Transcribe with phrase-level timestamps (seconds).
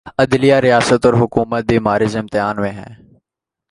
[0.17, 2.95] عدلیہ، ریاست اور حکومت بھی معرض امتحان میں ہیں۔